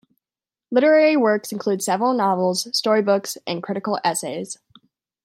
[0.71, 4.57] Literary works include several novels, story books and critical essays.